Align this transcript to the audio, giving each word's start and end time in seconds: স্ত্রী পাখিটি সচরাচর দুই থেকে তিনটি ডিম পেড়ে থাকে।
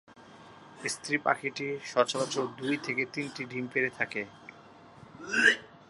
স্ত্রী 0.85 1.15
পাখিটি 1.17 1.67
সচরাচর 1.85 2.45
দুই 2.59 2.75
থেকে 2.77 3.03
তিনটি 3.13 3.41
ডিম 3.45 3.65
পেড়ে 3.73 3.91
থাকে। 3.99 4.21